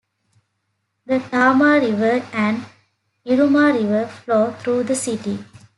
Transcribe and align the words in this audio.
The 1.05 1.19
Tama 1.19 1.79
River 1.79 2.25
and 2.33 2.65
Iruma 3.23 3.71
River 3.71 4.07
flow 4.07 4.51
through 4.53 4.85
the 4.85 4.95
city. 4.95 5.45